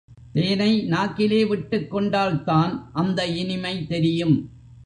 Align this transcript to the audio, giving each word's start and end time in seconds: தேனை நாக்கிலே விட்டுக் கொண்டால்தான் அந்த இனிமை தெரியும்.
தேனை 0.33 0.87
நாக்கிலே 0.89 1.47
விட்டுக் 1.47 1.91
கொண்டால்தான் 1.91 2.89
அந்த 2.93 3.25
இனிமை 3.25 3.85
தெரியும். 3.85 4.49